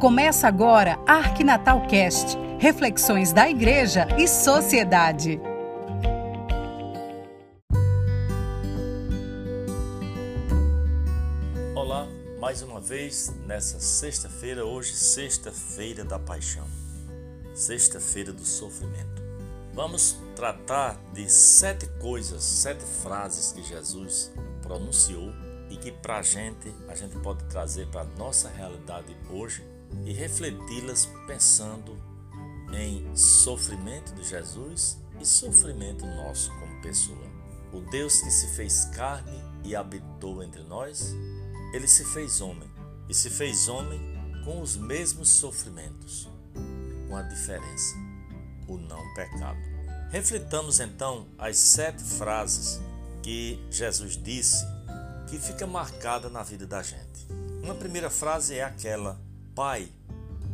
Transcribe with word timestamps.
Começa 0.00 0.46
agora 0.46 0.96
Arquinatal 1.08 1.84
Cast, 1.88 2.38
reflexões 2.60 3.32
da 3.32 3.50
igreja 3.50 4.06
e 4.16 4.28
sociedade. 4.28 5.40
Olá, 11.74 12.06
mais 12.38 12.62
uma 12.62 12.80
vez 12.80 13.34
nessa 13.44 13.80
sexta-feira, 13.80 14.64
hoje 14.64 14.94
sexta-feira 14.94 16.04
da 16.04 16.16
paixão, 16.16 16.68
sexta-feira 17.52 18.32
do 18.32 18.44
sofrimento. 18.44 19.20
Vamos 19.74 20.16
tratar 20.36 20.96
de 21.12 21.28
sete 21.28 21.88
coisas, 22.00 22.44
sete 22.44 22.84
frases 23.02 23.50
que 23.50 23.64
Jesus 23.64 24.32
pronunciou 24.62 25.32
e 25.68 25.76
que 25.76 25.90
para 25.90 26.18
a 26.18 26.22
gente 26.22 26.72
a 26.86 26.94
gente 26.94 27.18
pode 27.18 27.42
trazer 27.46 27.88
para 27.88 28.02
a 28.02 28.16
nossa 28.16 28.48
realidade 28.48 29.16
hoje 29.28 29.76
e 30.04 30.12
refleti-las 30.12 31.06
pensando 31.26 31.96
em 32.72 33.16
sofrimento 33.16 34.14
de 34.14 34.24
Jesus 34.24 34.98
e 35.20 35.26
sofrimento 35.26 36.04
nosso 36.06 36.50
como 36.58 36.80
pessoa. 36.82 37.26
O 37.72 37.80
Deus 37.80 38.20
que 38.20 38.30
se 38.30 38.56
fez 38.56 38.86
carne 38.86 39.42
e 39.64 39.76
habitou 39.76 40.42
entre 40.42 40.62
nós, 40.62 41.14
ele 41.72 41.86
se 41.86 42.04
fez 42.04 42.40
homem 42.40 42.68
e 43.08 43.14
se 43.14 43.30
fez 43.30 43.68
homem 43.68 44.00
com 44.44 44.60
os 44.60 44.76
mesmos 44.76 45.28
sofrimentos, 45.28 46.28
com 47.06 47.16
a 47.16 47.22
diferença, 47.22 47.94
o 48.66 48.78
não 48.78 49.02
pecado. 49.14 49.58
Reflitamos 50.10 50.80
então 50.80 51.28
as 51.36 51.58
sete 51.58 52.02
frases 52.02 52.80
que 53.22 53.62
Jesus 53.70 54.16
disse 54.16 54.64
que 55.28 55.38
fica 55.38 55.66
marcada 55.66 56.30
na 56.30 56.42
vida 56.42 56.66
da 56.66 56.82
gente. 56.82 57.28
Uma 57.62 57.74
primeira 57.74 58.08
frase 58.08 58.54
é 58.54 58.64
aquela 58.64 59.20
Pai, 59.58 59.88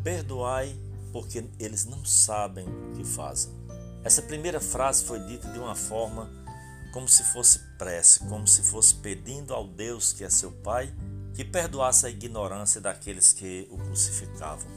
perdoai, 0.02 0.74
porque 1.12 1.44
eles 1.60 1.84
não 1.84 2.02
sabem 2.06 2.64
o 2.66 2.96
que 2.96 3.04
fazem. 3.04 3.52
Essa 4.02 4.22
primeira 4.22 4.58
frase 4.58 5.04
foi 5.04 5.20
dita 5.20 5.46
de 5.48 5.58
uma 5.58 5.74
forma 5.74 6.30
como 6.90 7.06
se 7.06 7.22
fosse 7.24 7.58
prece, 7.76 8.20
como 8.20 8.48
se 8.48 8.62
fosse 8.62 8.94
pedindo 8.94 9.52
ao 9.52 9.68
Deus 9.68 10.14
que 10.14 10.24
é 10.24 10.30
seu 10.30 10.50
Pai 10.50 10.90
que 11.34 11.44
perdoasse 11.44 12.06
a 12.06 12.08
ignorância 12.08 12.80
daqueles 12.80 13.34
que 13.34 13.68
o 13.70 13.76
crucificavam. 13.76 14.70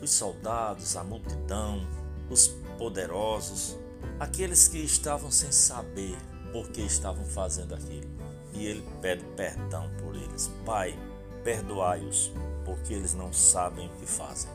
Os 0.00 0.12
soldados, 0.12 0.96
a 0.96 1.02
multidão, 1.02 1.84
os 2.30 2.46
poderosos, 2.78 3.76
aqueles 4.20 4.68
que 4.68 4.78
estavam 4.78 5.32
sem 5.32 5.50
saber 5.50 6.16
por 6.52 6.68
que 6.68 6.82
estavam 6.82 7.24
fazendo 7.24 7.74
aquilo. 7.74 8.08
E 8.52 8.66
ele 8.66 8.88
pede 9.02 9.24
perdão 9.34 9.90
por 9.98 10.14
eles. 10.14 10.48
Pai, 10.64 10.96
perdoai-os, 11.44 12.32
porque 12.64 12.94
eles 12.94 13.14
não 13.14 13.32
sabem 13.32 13.86
o 13.86 13.90
que 14.00 14.06
fazem. 14.06 14.50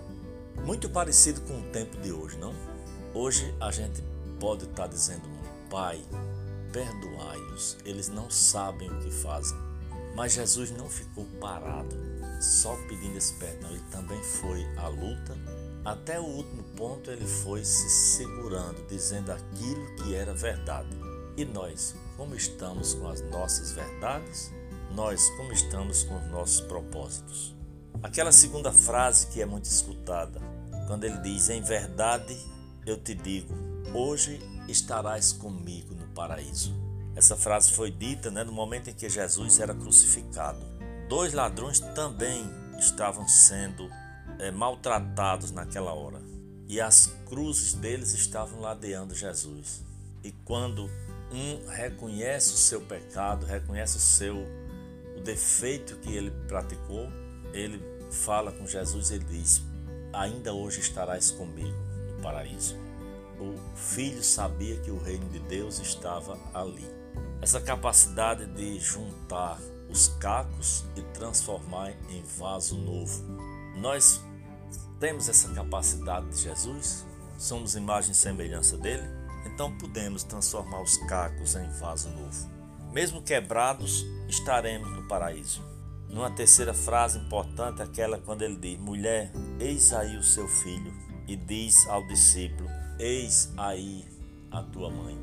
Muito 0.66 0.90
parecido 0.90 1.40
com 1.42 1.60
o 1.60 1.72
tempo 1.72 1.96
de 2.02 2.12
hoje, 2.12 2.38
não? 2.38 2.54
Hoje 3.14 3.56
a 3.62 3.72
gente 3.72 4.04
pode 4.40 4.66
estar 4.66 4.88
dizendo, 4.88 5.22
Pai, 5.70 6.04
perdoai-os, 6.74 7.78
eles 7.86 8.10
não 8.10 8.30
sabem 8.30 8.90
o 8.92 9.00
que 9.00 9.12
fazem. 9.12 9.58
Mas 10.16 10.34
Jesus 10.34 10.72
não 10.72 10.90
ficou 10.90 11.26
parado, 11.40 11.96
só 12.42 12.76
pedindo 12.88 13.18
esse 13.18 13.34
perdão, 13.36 13.70
ele 13.70 13.84
também 13.92 14.22
foi 14.24 14.66
à 14.78 14.88
luta. 14.88 15.38
Até 15.86 16.20
o 16.20 16.24
último 16.24 16.64
ponto 16.76 17.10
ele 17.10 17.26
foi 17.26 17.64
se 17.64 17.90
segurando, 17.90 18.86
dizendo 18.88 19.32
aquilo 19.32 19.96
que 19.96 20.16
era 20.16 20.34
verdade. 20.34 20.90
E 21.38 21.46
nós, 21.46 21.96
como 22.18 22.36
estamos 22.36 22.96
com 22.96 23.08
as 23.08 23.22
nossas 23.22 23.72
verdades? 23.72 24.52
Nós, 24.92 25.30
como 25.38 25.52
estamos 25.52 26.04
com 26.04 26.18
os 26.18 26.32
nossos 26.32 26.62
propósitos? 26.62 27.56
Aquela 28.02 28.32
segunda 28.32 28.72
frase 28.72 29.28
que 29.28 29.42
é 29.42 29.46
muito 29.46 29.66
escutada, 29.66 30.42
quando 30.88 31.04
ele 31.04 31.18
diz: 31.18 31.50
Em 31.50 31.62
verdade 31.62 32.38
eu 32.86 32.98
te 32.98 33.14
digo, 33.14 33.54
hoje 33.94 34.40
estarás 34.68 35.32
comigo 35.32 35.94
no 35.94 36.08
paraíso. 36.08 36.74
Essa 37.16 37.36
frase 37.36 37.72
foi 37.74 37.92
dita 37.92 38.32
né, 38.32 38.44
no 38.44 38.52
momento 38.52 38.90
em 38.90 38.94
que 38.94 39.10
Jesus 39.10 39.60
era 39.60 39.74
crucificado. 39.74 40.60
Dois 41.08 41.34
ladrões 41.34 41.80
também 41.80 42.50
estavam 42.78 43.28
sendo 43.28 43.90
é, 44.40 44.52
maltratados 44.52 45.52
naquela 45.52 45.94
hora 45.94 46.22
e 46.68 46.80
as 46.80 47.08
cruzes 47.28 47.74
deles 47.74 48.14
estavam 48.14 48.62
ladeando 48.62 49.14
Jesus. 49.14 49.84
E 50.24 50.32
quando 50.32 50.90
um 51.32 51.68
reconhece 51.68 52.54
o 52.54 52.58
seu 52.58 52.82
pecado, 52.82 53.46
reconhece 53.46 53.98
o 53.98 54.00
seu 54.00 54.46
o 55.20 55.22
defeito 55.22 55.98
que 55.98 56.16
ele 56.16 56.32
praticou, 56.48 57.12
ele 57.54 57.84
fala 58.10 58.52
com 58.52 58.66
Jesus, 58.66 59.12
ele 59.12 59.26
diz: 59.26 59.62
Ainda 60.14 60.54
hoje 60.54 60.80
estarás 60.80 61.30
comigo 61.30 61.78
no 62.16 62.24
paraíso. 62.24 62.78
O 63.40 63.56
filho 63.76 64.24
sabia 64.24 64.78
que 64.78 64.90
o 64.90 64.98
reino 64.98 65.30
de 65.30 65.40
Deus 65.40 65.80
estava 65.80 66.38
ali. 66.54 66.86
Essa 67.42 67.62
capacidade 67.62 68.46
de 68.48 68.80
juntar 68.80 69.60
os 69.90 70.08
cacos 70.20 70.86
e 70.96 71.02
transformar 71.14 71.92
em 72.10 72.24
vaso 72.38 72.78
novo. 72.78 73.24
Nós 73.78 74.22
temos 75.00 75.30
essa 75.30 75.50
capacidade 75.54 76.30
de 76.30 76.42
Jesus? 76.42 77.06
Somos 77.38 77.76
imagem 77.76 78.12
e 78.12 78.16
semelhança 78.16 78.78
dele? 78.78 79.08
Então 79.46 79.78
podemos 79.78 80.24
transformar 80.24 80.82
os 80.82 80.98
cacos 81.08 81.56
em 81.56 81.70
vaso 81.80 82.10
novo. 82.10 82.59
Mesmo 82.92 83.22
quebrados, 83.22 84.06
estaremos 84.28 84.90
no 84.92 85.08
paraíso. 85.08 85.62
Numa 86.10 86.32
terceira 86.32 86.74
frase 86.74 87.20
importante, 87.20 87.82
aquela 87.82 88.18
quando 88.18 88.42
ele 88.42 88.56
diz: 88.56 88.80
Mulher, 88.80 89.32
eis 89.60 89.94
aí 89.94 90.18
o 90.18 90.24
seu 90.24 90.48
filho, 90.48 90.92
e 91.28 91.36
diz 91.36 91.88
ao 91.88 92.06
discípulo: 92.08 92.68
Eis 92.98 93.54
aí 93.56 94.06
a 94.50 94.64
tua 94.64 94.90
mãe. 94.90 95.18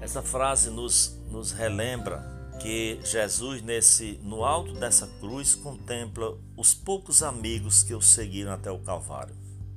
Essa 0.00 0.22
frase 0.22 0.70
nos, 0.70 1.20
nos 1.30 1.52
relembra 1.52 2.24
que 2.60 2.98
Jesus, 3.04 3.60
nesse 3.62 4.18
no 4.22 4.44
alto 4.44 4.72
dessa 4.74 5.06
cruz, 5.20 5.54
contempla 5.54 6.38
os 6.56 6.72
poucos 6.74 7.22
amigos 7.22 7.82
que 7.82 7.94
o 7.94 8.00
seguiram 8.00 8.52
até 8.52 8.70
o 8.70 8.78
Calvário. 8.78 9.34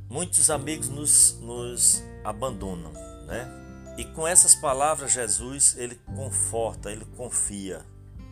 Muitos 0.10 0.50
amigos 0.50 0.88
nos, 0.90 1.40
nos 1.42 2.04
abandonam, 2.24 2.94
né? 3.26 3.63
E 3.98 4.04
com 4.04 4.28
essas 4.28 4.56
palavras, 4.56 5.12
Jesus 5.12 5.76
ele 5.78 6.00
conforta, 6.16 6.92
ele 6.92 7.06
confia, 7.16 7.82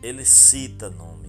ele 0.02 0.24
cita 0.24 0.90
nome. 0.90 1.28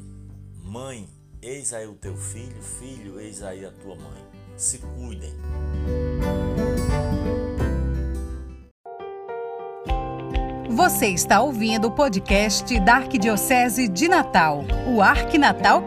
Mãe, 0.63 1.07
eis 1.41 1.71
aí 1.71 1.85
o 1.85 1.93
teu 1.93 2.17
filho, 2.17 2.61
filho, 2.61 3.19
eis 3.19 3.43
aí 3.43 3.63
a 3.63 3.71
tua 3.71 3.95
mãe. 3.95 4.25
Se 4.57 4.79
cuidem. 4.79 5.33
Você 10.69 11.07
está 11.09 11.39
ouvindo 11.39 11.87
o 11.87 11.91
podcast 11.91 12.79
da 12.79 12.95
Arquidiocese 12.95 13.87
de 13.87 14.07
Natal, 14.07 14.65
o 14.87 15.01
Arquinatal 15.01 15.85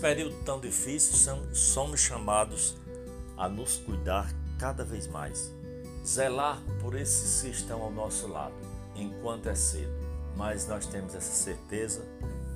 período 0.00 0.34
tão 0.44 0.58
difícil, 0.58 1.38
somos 1.52 2.00
chamados 2.00 2.76
a 3.36 3.48
nos 3.48 3.76
cuidar 3.76 4.32
cada 4.58 4.84
vez 4.84 5.06
mais 5.06 5.52
zelar 6.04 6.60
por 6.80 6.94
esses 6.94 7.42
que 7.42 7.48
estão 7.48 7.82
ao 7.82 7.90
nosso 7.90 8.26
lado, 8.26 8.54
enquanto 8.96 9.48
é 9.48 9.54
cedo. 9.54 9.92
Mas 10.36 10.66
nós 10.66 10.86
temos 10.86 11.14
essa 11.14 11.32
certeza 11.32 12.02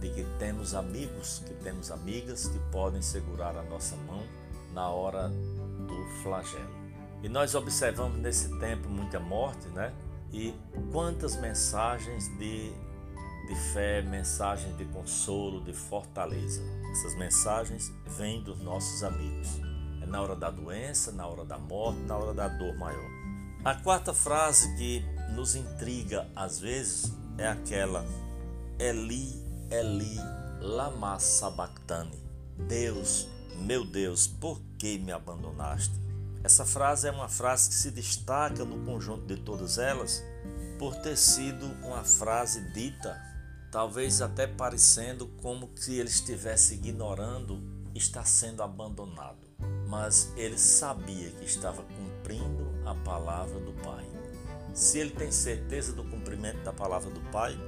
de 0.00 0.10
que 0.10 0.24
temos 0.38 0.74
amigos, 0.74 1.42
que 1.46 1.54
temos 1.62 1.90
amigas 1.90 2.48
que 2.48 2.58
podem 2.70 3.02
segurar 3.02 3.56
a 3.56 3.62
nossa 3.62 3.96
mão 3.96 4.22
na 4.72 4.88
hora 4.88 5.28
do 5.28 6.22
flagelo. 6.22 6.84
E 7.22 7.28
nós 7.28 7.54
observamos 7.54 8.18
nesse 8.18 8.48
tempo 8.58 8.88
muita 8.88 9.18
morte, 9.18 9.66
né? 9.68 9.92
E 10.32 10.54
quantas 10.92 11.36
mensagens 11.36 12.28
de, 12.38 12.72
de 13.46 13.54
fé, 13.72 14.02
mensagens 14.02 14.76
de 14.76 14.84
consolo, 14.86 15.60
de 15.62 15.72
fortaleza. 15.72 16.62
Essas 16.92 17.16
mensagens 17.16 17.92
vêm 18.16 18.42
dos 18.42 18.60
nossos 18.60 19.02
amigos. 19.02 19.48
É 20.02 20.06
na 20.06 20.22
hora 20.22 20.36
da 20.36 20.50
doença, 20.50 21.12
na 21.12 21.26
hora 21.26 21.44
da 21.44 21.58
morte, 21.58 22.00
na 22.00 22.16
hora 22.16 22.34
da 22.34 22.48
dor 22.48 22.74
maior. 22.76 23.10
A 23.64 23.74
quarta 23.74 24.12
frase 24.12 24.74
que 24.76 25.04
nos 25.34 25.54
intriga 25.54 26.28
às 26.36 26.58
vezes 26.58 27.12
é 27.38 27.46
aquela: 27.46 28.04
Eli, 28.78 29.32
Eli, 29.70 30.16
lama 30.60 31.18
sabachthani. 31.18 32.22
Deus, 32.68 33.26
meu 33.60 33.84
Deus, 33.84 34.26
por 34.26 34.60
que 34.78 34.98
me 34.98 35.12
abandonaste? 35.12 35.94
Essa 36.42 36.64
frase 36.66 37.08
é 37.08 37.10
uma 37.10 37.28
frase 37.28 37.70
que 37.70 37.74
se 37.74 37.90
destaca 37.90 38.64
no 38.64 38.84
conjunto 38.84 39.26
de 39.26 39.36
todas 39.36 39.78
elas 39.78 40.22
por 40.78 40.94
ter 40.96 41.16
sido 41.16 41.66
uma 41.82 42.04
frase 42.04 42.60
dita, 42.72 43.18
talvez 43.74 44.22
até 44.22 44.46
parecendo 44.46 45.26
como 45.42 45.68
se 45.74 45.96
ele 45.98 46.08
estivesse 46.08 46.74
ignorando 46.74 47.60
está 47.92 48.24
sendo 48.24 48.62
abandonado. 48.62 49.48
Mas 49.88 50.32
ele 50.36 50.56
sabia 50.56 51.28
que 51.30 51.44
estava 51.44 51.82
cumprindo 51.82 52.70
a 52.86 52.94
palavra 52.94 53.58
do 53.58 53.72
Pai. 53.82 54.06
Se 54.72 55.00
ele 55.00 55.10
tem 55.10 55.32
certeza 55.32 55.92
do 55.92 56.04
cumprimento 56.04 56.62
da 56.62 56.72
palavra 56.72 57.10
do 57.10 57.20
Pai, 57.32 57.58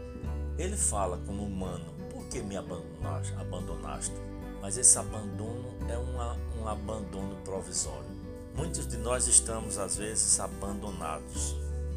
Ele 0.57 0.77
fala 0.77 1.19
como 1.27 1.43
humano: 1.43 1.93
Por 2.13 2.25
que 2.29 2.41
me 2.41 2.57
abandonaste? 2.57 4.15
Mas 4.63 4.79
esse 4.79 4.97
abandono 4.97 5.75
é 5.89 5.99
uma, 5.99 6.37
um 6.61 6.69
abandono 6.69 7.35
provisório. 7.43 8.11
Muitos 8.55 8.87
de 8.87 8.97
nós 8.97 9.27
estamos, 9.27 9.77
às 9.77 9.97
vezes, 9.97 10.39
abandonados, 10.39 11.57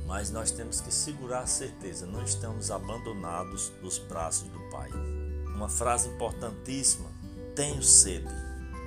mas 0.09 0.31
nós 0.31 0.49
temos 0.49 0.81
que 0.81 0.91
segurar 0.91 1.41
a 1.41 1.47
certeza: 1.47 2.07
não 2.07 2.23
estamos 2.23 2.71
abandonados 2.71 3.71
nos 3.79 3.99
braços 3.99 4.49
do 4.49 4.59
Pai. 4.71 4.89
Uma 5.55 5.69
frase 5.69 6.09
importantíssima: 6.09 7.07
Tenho 7.55 7.83
sede. 7.83 8.27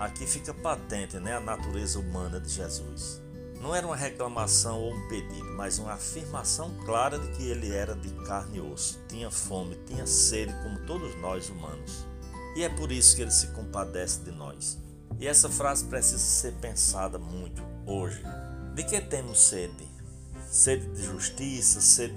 Aqui 0.01 0.27
fica 0.27 0.53
patente 0.53 1.21
né, 1.21 1.37
a 1.37 1.41
natureza 1.41 2.01
humana 2.01 2.41
de 2.41 2.49
Jesus. 2.49 3.23
Não 3.61 3.73
era 3.73 3.87
uma 3.87 3.95
reclamação 3.95 4.81
ou 4.81 4.93
um 4.93 5.09
pedido, 5.09 5.55
mas 5.57 5.79
uma 5.79 5.93
afirmação 5.93 6.75
clara 6.85 7.17
de 7.17 7.29
que 7.37 7.45
ele 7.45 7.73
era 7.73 7.95
de 7.95 8.11
carne 8.25 8.59
e 8.59 8.61
osso, 8.61 8.99
tinha 9.09 9.31
fome, 9.31 9.79
tinha 9.87 10.05
sede, 10.05 10.53
como 10.65 10.85
todos 10.85 11.15
nós 11.21 11.49
humanos. 11.49 12.05
E 12.57 12.65
é 12.65 12.69
por 12.69 12.91
isso 12.91 13.15
que 13.15 13.23
ele 13.23 13.31
se 13.31 13.47
compadece 13.53 14.23
de 14.23 14.33
nós. 14.33 14.77
E 15.21 15.29
essa 15.29 15.49
frase 15.49 15.85
precisa 15.85 16.19
ser 16.19 16.55
pensada 16.55 17.17
muito 17.17 17.63
hoje. 17.87 18.25
De 18.75 18.83
que 18.83 19.01
temos 19.01 19.39
sede? 19.39 19.92
Sede 20.53 20.87
de 20.89 21.03
justiça, 21.03 21.81
sede 21.81 22.15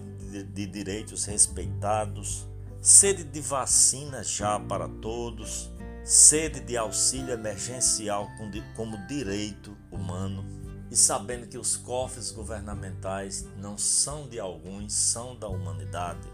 de 0.54 0.68
direitos 0.68 1.24
respeitados, 1.24 2.46
sede 2.82 3.24
de 3.24 3.40
vacina 3.40 4.26
já 4.26 4.60
para 4.60 4.90
todos, 4.90 5.72
sede 6.04 6.60
de 6.60 6.76
auxílio 6.76 7.34
emergencial 7.34 8.28
como 8.76 8.98
direito 9.08 9.78
humano 9.90 10.44
e 10.92 10.98
sabendo 10.98 11.48
que 11.48 11.58
os 11.58 11.78
cofres 11.78 12.30
governamentais 12.30 13.46
não 13.56 13.78
são 13.78 14.28
de 14.28 14.38
alguns, 14.38 14.92
são 14.92 15.34
da 15.40 15.48
humanidade. 15.48 16.28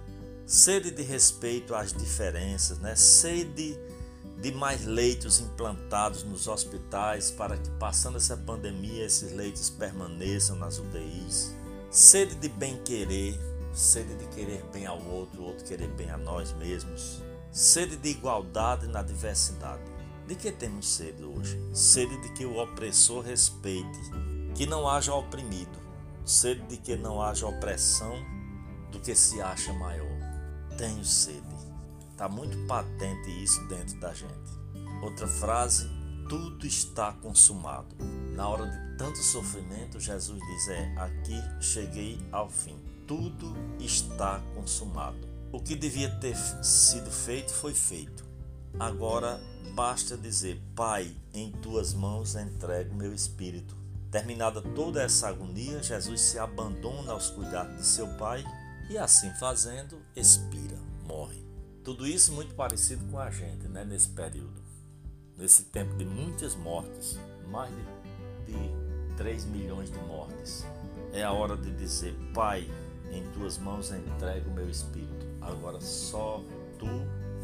Sede 0.48 0.90
de 0.90 1.04
respeito 1.04 1.76
às 1.76 1.94
diferenças, 1.94 2.80
né? 2.80 2.96
sede 2.96 3.78
de 4.42 4.52
mais 4.52 4.88
leitos 4.88 5.40
implantados 5.40 6.24
nos 6.24 6.48
hospitais 6.48 7.30
para 7.30 7.58
que, 7.58 7.70
passando 7.78 8.18
essa 8.18 8.36
pandemia, 8.36 9.06
esses 9.06 9.32
leitos 9.34 9.70
permaneçam 9.70 10.56
nas 10.56 10.80
UTIs. 10.80 11.61
Sede 11.92 12.36
de 12.36 12.48
bem-querer, 12.48 13.38
sede 13.74 14.16
de 14.16 14.26
querer 14.28 14.64
bem 14.72 14.86
ao 14.86 14.98
outro, 15.08 15.44
outro 15.44 15.66
querer 15.66 15.90
bem 15.90 16.10
a 16.10 16.16
nós 16.16 16.54
mesmos. 16.54 17.22
Sede 17.52 17.98
de 17.98 18.12
igualdade 18.12 18.88
na 18.88 19.02
diversidade. 19.04 19.84
De 20.26 20.36
que 20.36 20.54
temos 20.54 20.88
sede 20.88 21.22
hoje? 21.22 21.60
Sede 21.74 22.16
de 22.22 22.30
que 22.30 22.46
o 22.46 22.64
opressor 22.64 23.26
respeite 23.26 24.00
que 24.56 24.66
não 24.66 24.88
haja 24.88 25.14
oprimido, 25.14 25.78
sede 26.24 26.62
de 26.68 26.78
que 26.78 26.96
não 26.96 27.22
haja 27.22 27.46
opressão 27.46 28.16
do 28.90 29.02
que 29.02 29.14
se 29.14 29.42
acha 29.42 29.74
maior. 29.74 30.18
Tenho 30.78 31.04
sede. 31.04 31.44
Está 32.10 32.30
muito 32.30 32.58
patente 32.68 33.44
isso 33.44 33.62
dentro 33.68 34.00
da 34.00 34.14
gente. 34.14 34.32
Outra 35.04 35.28
frase: 35.28 35.90
tudo 36.32 36.66
está 36.66 37.12
consumado. 37.12 37.94
Na 38.34 38.48
hora 38.48 38.66
de 38.66 38.98
tanto 38.98 39.18
sofrimento, 39.18 40.00
Jesus 40.00 40.40
diz: 40.40 40.68
É, 40.70 40.96
aqui 40.96 41.36
cheguei 41.60 42.26
ao 42.32 42.50
fim. 42.50 42.80
Tudo 43.06 43.54
está 43.78 44.42
consumado. 44.56 45.18
O 45.52 45.60
que 45.60 45.76
devia 45.76 46.10
ter 46.22 46.38
sido 46.64 47.12
feito 47.12 47.52
foi 47.52 47.74
feito. 47.74 48.26
Agora 48.80 49.42
basta 49.76 50.16
dizer: 50.16 50.62
Pai, 50.74 51.14
em 51.34 51.52
tuas 51.52 51.94
mãos 51.94 52.34
entrego 52.36 52.96
meu 52.96 53.14
espírito. 53.14 53.76
Terminada 54.10 54.62
toda 54.62 55.04
essa 55.04 55.28
agonia, 55.28 55.84
Jesus 55.84 56.22
se 56.22 56.40
abandona 56.40 57.12
aos 57.12 57.30
cuidados 57.30 57.76
de 57.76 57.86
seu 57.86 58.08
Pai 58.16 58.42
e, 58.90 58.98
assim 58.98 59.30
fazendo, 59.34 60.02
expira, 60.16 60.78
morre. 61.06 61.46
Tudo 61.84 62.08
isso 62.08 62.32
muito 62.32 62.56
parecido 62.56 63.04
com 63.12 63.20
a 63.20 63.30
gente, 63.30 63.68
né, 63.68 63.84
nesse 63.84 64.08
período. 64.08 64.71
Nesse 65.42 65.64
tempo 65.64 65.96
de 65.96 66.06
muitas 66.06 66.54
mortes, 66.54 67.18
mais 67.48 67.74
de, 68.46 68.54
de 68.54 69.16
3 69.18 69.46
milhões 69.46 69.90
de 69.90 69.98
mortes. 70.02 70.64
É 71.12 71.24
a 71.24 71.32
hora 71.32 71.58
de 71.58 71.72
dizer: 71.72 72.14
Pai, 72.32 72.70
em 73.12 73.24
tuas 73.32 73.58
mãos 73.58 73.92
entrego 73.92 74.52
o 74.52 74.54
meu 74.54 74.70
espírito. 74.70 75.26
Agora 75.42 75.82
só 75.82 76.44
tu 76.78 76.86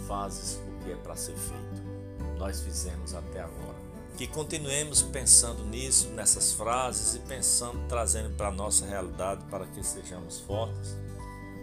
fazes 0.08 0.60
o 0.68 0.84
que 0.84 0.92
é 0.92 0.96
para 0.98 1.16
ser 1.16 1.36
feito. 1.36 2.38
Nós 2.38 2.62
fizemos 2.62 3.16
até 3.16 3.42
agora. 3.42 3.80
Que 4.16 4.28
continuemos 4.28 5.02
pensando 5.02 5.66
nisso, 5.66 6.10
nessas 6.10 6.54
frases 6.54 7.16
e 7.16 7.20
pensando, 7.28 7.80
trazendo 7.88 8.30
para 8.38 8.50
a 8.50 8.52
nossa 8.52 8.86
realidade 8.86 9.44
para 9.46 9.66
que 9.66 9.84
sejamos 9.84 10.40
fortes, 10.42 10.96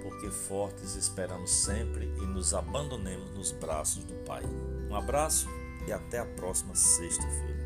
porque 0.03 0.29
fortes 0.33 0.97
esperamos 0.97 1.53
sempre 1.53 2.07
e 2.07 2.27
nos 2.27 2.53
abandonemos 2.55 3.31
nos 3.37 3.53
braços 3.53 4.03
do 4.03 4.15
Pai. 4.25 4.43
Um 4.91 4.97
abraço 4.97 5.49
e 5.87 5.93
até 5.93 6.19
a 6.19 6.27
próxima 6.27 6.75
sexta-feira. 6.75 7.64